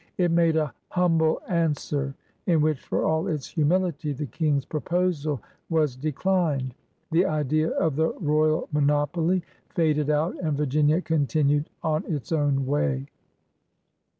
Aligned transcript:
It 0.17 0.31
made 0.31 0.55
a 0.55 0.73
Humble 0.87 1.39
Anstoere 1.47 2.15
in 2.47 2.59
whi(di> 2.61 2.75
for 2.79 3.05
all 3.05 3.27
its 3.27 3.47
humility, 3.47 4.13
the 4.13 4.25
King's 4.25 4.65
proposal 4.65 5.39
was 5.69 5.95
de 5.95 6.11
clined. 6.11 6.71
The 7.11 7.27
idea 7.27 7.69
of 7.69 7.97
the 7.97 8.11
royal 8.13 8.67
monopoly 8.71 9.43
faded 9.75 10.09
out, 10.09 10.35
and 10.41 10.57
Virginia 10.57 11.01
continued 11.01 11.69
on 11.83 12.03
its 12.11 12.31
own 12.31 12.65
way. 12.65 13.05